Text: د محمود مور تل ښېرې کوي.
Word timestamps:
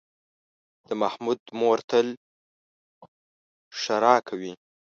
د 0.87 0.89
محمود 1.01 1.39
مور 1.59 1.79
تل 1.89 2.07
ښېرې 3.79 4.15
کوي. 4.27 4.53